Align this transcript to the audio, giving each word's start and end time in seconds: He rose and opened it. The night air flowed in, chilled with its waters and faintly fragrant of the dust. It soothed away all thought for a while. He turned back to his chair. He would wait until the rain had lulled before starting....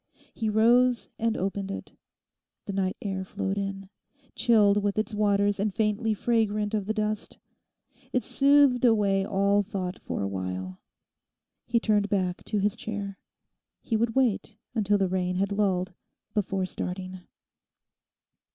He 0.33 0.49
rose 0.49 1.09
and 1.19 1.37
opened 1.37 1.69
it. 1.69 1.91
The 2.65 2.73
night 2.73 2.97
air 3.03 3.23
flowed 3.23 3.55
in, 3.59 3.87
chilled 4.35 4.81
with 4.81 4.97
its 4.97 5.13
waters 5.13 5.59
and 5.59 5.71
faintly 5.71 6.15
fragrant 6.15 6.73
of 6.73 6.87
the 6.87 6.93
dust. 6.95 7.37
It 8.11 8.23
soothed 8.23 8.83
away 8.83 9.23
all 9.23 9.61
thought 9.61 9.99
for 9.99 10.23
a 10.23 10.27
while. 10.27 10.79
He 11.67 11.79
turned 11.79 12.09
back 12.09 12.43
to 12.45 12.57
his 12.57 12.75
chair. 12.75 13.19
He 13.83 13.95
would 13.95 14.15
wait 14.15 14.55
until 14.73 14.97
the 14.97 15.07
rain 15.07 15.35
had 15.35 15.51
lulled 15.51 15.93
before 16.33 16.65
starting.... 16.65 17.19